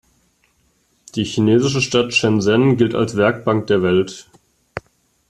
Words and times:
Die 1.13 1.25
chinesische 1.25 1.79
Stadt 1.79 2.11
Shenzhen 2.15 2.75
gilt 2.75 2.95
als 2.95 3.15
„Werkbank 3.17 3.67
der 3.67 3.83
Welt“. 3.83 4.27